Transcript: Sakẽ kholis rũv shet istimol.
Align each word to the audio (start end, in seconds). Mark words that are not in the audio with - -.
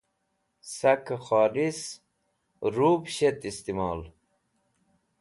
Sakẽ 0.75 1.19
kholis 1.25 1.81
rũv 2.75 3.01
shet 3.15 3.39
istimol. 3.49 4.01